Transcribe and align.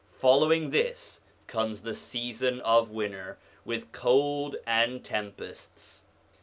Following 0.17 0.71
this 0.71 1.21
comes 1.45 1.83
the 1.83 1.93
season 1.93 2.59
of 2.61 2.89
winter, 2.89 3.37
with 3.65 3.91
cold 3.91 4.55
and 4.65 5.03
tempests. 5.03 6.01